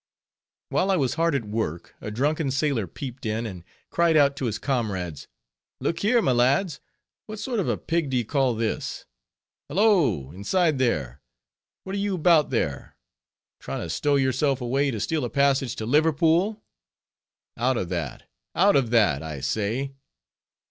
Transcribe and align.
While 0.69 0.89
I 0.89 0.95
was 0.95 1.13
hard 1.13 1.35
at 1.35 1.45
work 1.45 1.93
a 2.01 2.09
drunken 2.09 2.49
sailor 2.49 2.87
peeped 2.87 3.23
in, 3.23 3.45
and 3.45 3.63
cried 3.91 4.17
out 4.17 4.35
to 4.37 4.45
his 4.45 4.57
comrades, 4.57 5.27
"Look 5.79 5.99
here, 5.99 6.23
my 6.23 6.31
lads, 6.31 6.79
what 7.27 7.37
sort 7.37 7.59
of 7.59 7.67
a 7.69 7.77
pig 7.77 8.09
do 8.09 8.17
you 8.17 8.25
call 8.25 8.55
this? 8.55 9.05
Hallo! 9.69 10.31
inside 10.31 10.79
there! 10.79 11.21
what 11.83 11.93
are 11.95 11.99
you 11.99 12.17
'bout 12.17 12.49
there? 12.49 12.97
trying 13.59 13.81
to 13.81 13.91
stow 13.91 14.15
yourself 14.15 14.59
away 14.59 14.89
to 14.89 14.99
steal 14.99 15.23
a 15.23 15.29
passage 15.29 15.75
to 15.75 15.85
Liverpool? 15.85 16.63
Out 17.55 17.77
of 17.77 17.89
that! 17.89 18.23
out 18.55 18.75
of 18.75 18.89
that, 18.89 19.21
I 19.21 19.39
say." 19.39 19.93